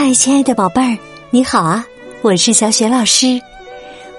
[0.00, 0.96] 嗨，亲爱的宝贝儿，
[1.30, 1.84] 你好啊！
[2.22, 3.40] 我是小雪老师，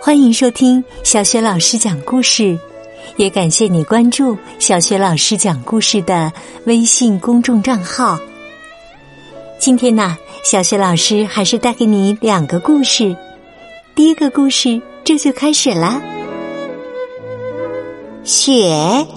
[0.02, 2.60] 欢迎收听小雪老师讲故事，
[3.16, 6.34] 也感谢你关注小雪老师讲故事的
[6.66, 8.20] 微信公众账号。
[9.58, 13.16] 今天呢，小雪老师还是带给你两个故事，
[13.96, 16.02] 第一个故事这就开始啦。
[18.26, 19.08] 雪，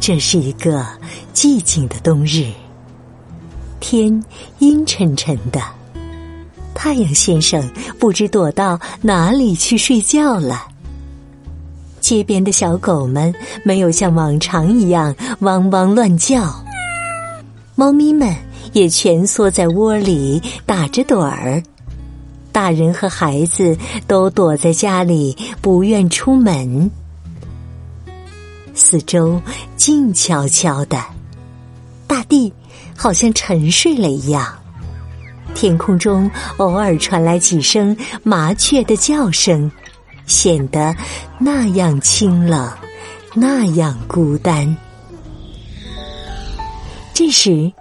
[0.00, 0.86] 这是一个
[1.34, 2.46] 寂静的冬日。
[3.80, 4.22] 天
[4.58, 5.60] 阴沉沉的，
[6.74, 7.62] 太阳先生
[7.98, 10.66] 不知躲到哪里去睡觉了。
[12.00, 16.54] 街边的小狗们没有像往常一样汪汪乱叫，
[17.74, 18.34] 猫咪们
[18.72, 21.62] 也蜷缩在窝里打着盹儿，
[22.50, 23.76] 大人和孩子
[24.06, 26.90] 都躲在家里不愿出门，
[28.74, 29.40] 四周
[29.76, 31.02] 静悄悄的，
[32.06, 32.52] 大地。
[32.96, 34.46] 好像沉睡了一样，
[35.54, 39.70] 天空中偶尔传来几声麻雀的叫声，
[40.26, 40.94] 显得
[41.38, 42.70] 那样清冷，
[43.34, 44.76] 那样孤单。
[47.14, 47.72] 这时，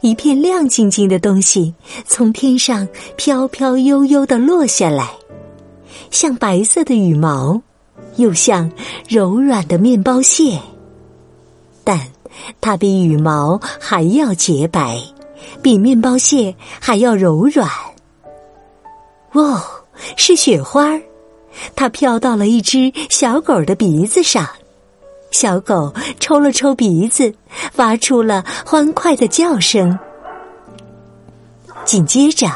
[0.00, 1.74] 一片亮晶晶的东西
[2.06, 5.10] 从天上飘飘悠悠的落下来，
[6.10, 7.60] 像白色的羽毛，
[8.16, 8.70] 又像
[9.08, 10.58] 柔软的面包屑，
[12.60, 15.00] 它比羽毛还要洁白，
[15.62, 17.68] 比面包屑还要柔软。
[19.32, 19.60] 哦，
[20.16, 21.00] 是雪花儿，
[21.74, 24.48] 它飘到了一只小狗的鼻子上，
[25.30, 27.34] 小狗抽了抽鼻子，
[27.72, 29.98] 发出了欢快的叫声。
[31.84, 32.48] 紧接着，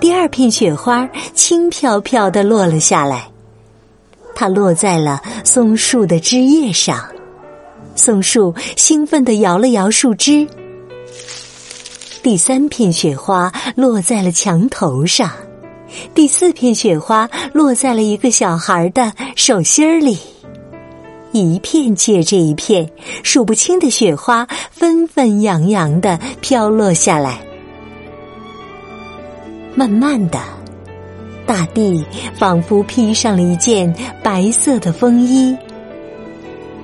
[0.00, 3.30] 第二片雪花轻飘飘的落了下来，
[4.34, 7.06] 它落在了松树的枝叶上。
[7.98, 10.46] 松树兴奋地摇了摇树枝，
[12.22, 15.30] 第三片雪花落在了墙头上，
[16.14, 20.16] 第四片雪花落在了一个小孩的手心儿里，
[21.32, 22.88] 一片接着一片，
[23.22, 27.40] 数不清的雪花纷纷扬扬的飘落下来。
[29.74, 30.40] 慢慢的，
[31.46, 32.04] 大地
[32.38, 35.56] 仿佛披上了一件白色的风衣。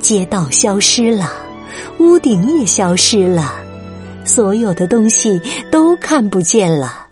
[0.05, 1.33] 街道消失了，
[1.99, 3.55] 屋顶也消失了，
[4.23, 5.41] 所有的东西
[5.73, 7.07] 都看不见了，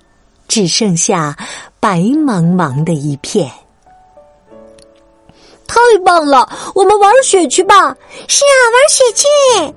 [0.46, 1.34] 只剩下
[1.80, 3.50] 白茫茫的一片。
[5.66, 7.96] 太棒了，我们玩雪去吧！
[8.28, 9.74] 是啊，玩雪去！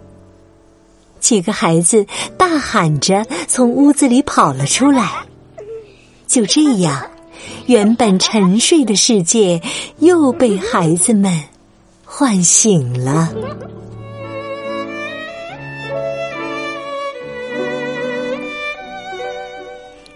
[1.21, 2.05] 几个孩子
[2.37, 5.09] 大喊着从屋子里跑了出来。
[6.27, 7.01] 就这样，
[7.67, 9.61] 原本沉睡的世界
[9.99, 11.41] 又被孩子们。
[12.17, 13.29] 唤醒了，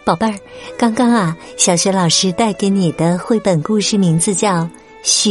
[0.06, 0.34] 宝贝儿。
[0.78, 4.50] 刚刚啊，小雪老师带给你的绘本故事名字叫
[5.04, 5.30] 《雪》。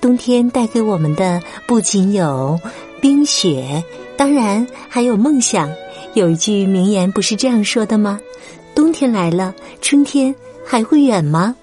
[0.00, 2.58] 冬天带给我们的不仅有
[2.98, 3.84] 冰雪，
[4.16, 5.70] 当然还有梦想。
[6.14, 8.18] 有一句名言不是这样说的吗？
[8.74, 10.34] 冬天来了，春天
[10.64, 11.54] 还会远吗？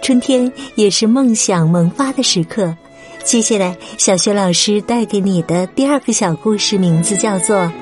[0.00, 2.76] 春天也是梦想萌发的时刻。
[3.24, 7.56] 接下来，小学老师带给你的第二个小故事名字叫做《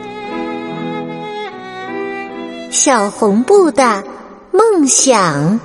[2.71, 4.05] 小红布的
[4.53, 5.59] 梦想》。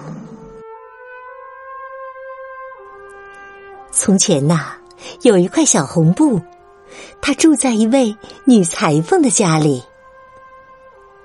[3.91, 4.73] 从前呐，
[5.21, 6.41] 有一块小红布，
[7.21, 8.15] 它住在一位
[8.45, 9.83] 女裁缝的家里。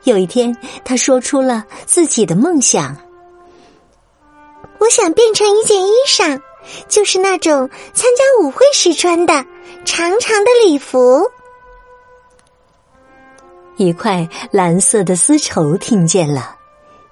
[0.04, 2.96] 有一天，他说出了自己的梦想
[4.80, 6.40] ：“我想变成一件衣裳。”
[6.88, 9.32] 就是那种参加舞会时穿的
[9.84, 11.30] 长长的礼服。
[13.76, 16.56] 一块蓝色的丝绸听见了，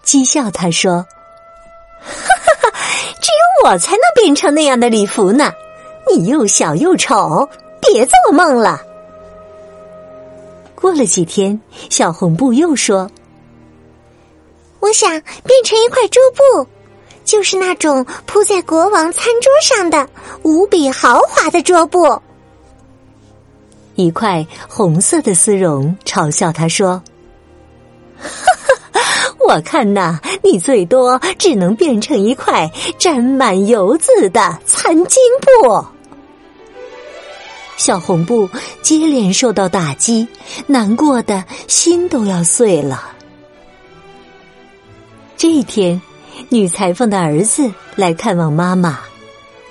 [0.05, 1.07] 讥笑他说
[2.01, 2.13] ：“哈
[2.63, 2.79] 哈哈，
[3.21, 5.53] 只有我才能变成那样的礼服呢！
[6.11, 7.49] 你又小又丑，
[7.81, 8.83] 别做梦了。”
[10.77, 11.59] 过了几天，
[11.91, 13.11] 小红布又说
[14.81, 16.69] ：“我想变成一块桌布。”
[17.29, 20.09] 就是那种铺在国王餐桌上的
[20.43, 22.21] 无比豪华的桌布。
[23.97, 27.03] 一块红色的丝绒嘲笑他说
[29.47, 35.85] ：“我看呐，你最多只能变成一块沾满油渍的餐巾布。”
[37.77, 38.49] 小红布
[38.81, 40.27] 接连受到打击，
[40.67, 43.13] 难过的心都要碎了。
[45.37, 46.01] 这一天。
[46.49, 49.01] 女裁缝的儿子来看望妈妈，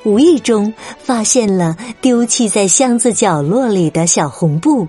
[0.04, 4.88] 无意中发现了丢弃在箱子角落里的小红布。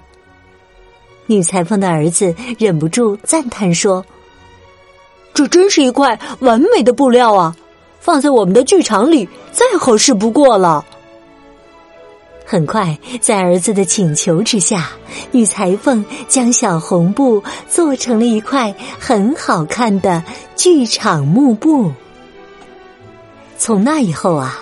[1.26, 4.04] 女裁缝的儿子忍不住赞叹说
[5.34, 7.56] ：“这真是一块完美的布料啊！
[8.00, 10.84] 放在我们的剧场里，再合适不过了。”
[12.50, 14.88] 很快，在儿子的请求之下，
[15.30, 20.24] 女裁缝将小红布做成了一块很好看的
[20.56, 21.92] 剧场幕布。
[23.58, 24.58] 从那以后啊，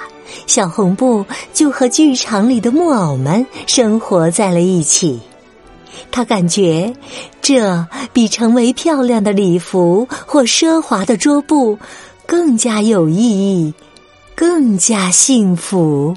[0.49, 5.21] 小红布就和剧场里的木偶们生活在了一起。
[6.11, 6.93] 他感觉，
[7.41, 11.79] 这比成为漂亮的礼服或奢华的桌布
[12.27, 13.73] 更加有意义，
[14.35, 16.17] 更加幸福。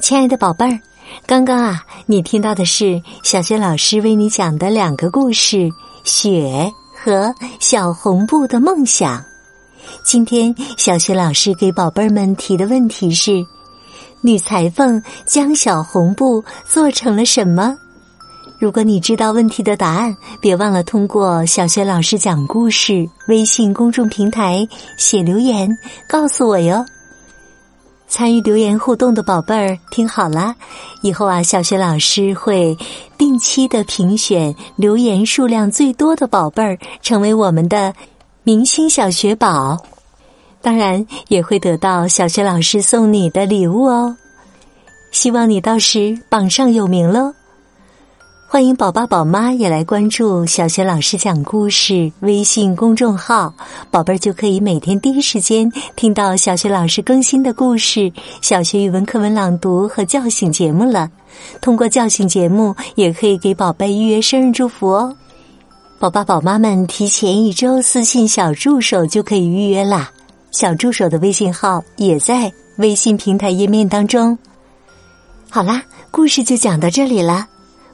[0.00, 0.80] 亲爱的宝贝儿，
[1.26, 5.68] 刚刚啊，你听到的是小学老师为你讲的两个故事。
[6.04, 9.22] 雪和小红布的梦想。
[10.04, 13.44] 今天小学老师给宝贝儿们提的问题是：
[14.22, 17.76] 女裁缝将小红布做成了什么？
[18.58, 24.66] 如果你知道问题的答案，别忘了通过小学老师讲故事微信公众平台
[24.96, 25.76] 写留言
[26.08, 26.86] 告诉我哟。
[28.08, 30.54] 参与留言互动的宝贝儿，听好了，
[31.02, 32.76] 以后啊，小学老师会
[33.18, 37.94] 定期的评选留言数量最多的宝贝儿，成为我们的
[38.42, 39.76] 明星小学宝。
[40.62, 44.16] 当然，也会得到小学老师送你的礼物哦。
[45.12, 47.32] 希望你到时榜上有名喽。
[48.50, 53.52] 欢迎宝爸宝妈也来关注小学老师讲故事微信公众号，
[53.90, 58.10] 宝贝儿就可以每天第一时间听到小学老师更新的故事、
[58.40, 61.10] 小学语文课文朗读和叫醒节目了。
[61.60, 65.14] 通过叫醒节目，也可以给宝贝预约生日祝福哦。
[65.98, 70.10] 宝爸宝妈们提前一周私信小助手就可以预约啦。
[70.52, 74.38] 小助手的微信号也在微信平台页面当中。
[75.50, 77.46] 好啦，故事就讲到这里了。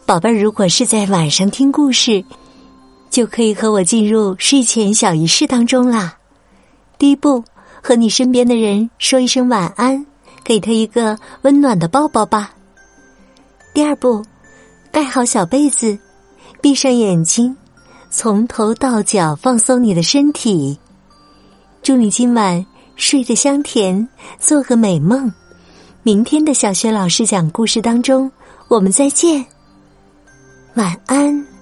[0.06, 2.22] 宝贝儿，如果是在晚上听故事，
[3.08, 6.18] 就可以和我进入睡前小仪式当中啦。
[6.98, 7.42] 第一步，
[7.82, 10.04] 和你身边的人说一声晚安，
[10.44, 12.52] 给他一个温暖的抱抱吧。
[13.72, 14.22] 第二步，
[14.92, 15.98] 盖好小被子，
[16.60, 17.56] 闭上眼睛，
[18.10, 20.78] 从头到脚放松你的身体。
[21.82, 22.64] 祝你今晚
[22.94, 24.06] 睡得香甜，
[24.38, 25.32] 做个美梦。
[26.02, 28.30] 明天的小学老师讲故事当中，
[28.68, 29.42] 我们再见。
[30.74, 31.53] 晚安。